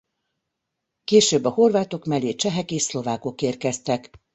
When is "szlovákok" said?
2.81-3.41